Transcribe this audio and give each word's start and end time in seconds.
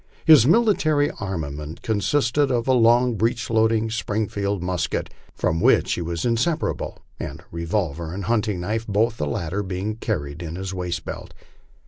His 0.25 0.47
military 0.47 1.11
armament 1.19 1.83
consisted 1.83 2.49
of 2.49 2.67
a 2.67 2.73
long 2.73 3.13
breech 3.17 3.51
loading 3.51 3.91
Springfield 3.91 4.63
musket, 4.63 5.13
from 5.35 5.61
which 5.61 5.93
he 5.93 6.01
was 6.01 6.25
inseparable, 6.25 6.97
and 7.19 7.41
a 7.41 7.45
revolver 7.51 8.11
and 8.11 8.23
hunting 8.25 8.61
knife, 8.61 8.87
both 8.87 9.17
the 9.17 9.27
latter 9.27 9.61
being 9.61 9.97
carried 9.97 10.41
in 10.41 10.55
his 10.55 10.73
waist 10.73 11.05
belt. 11.05 11.35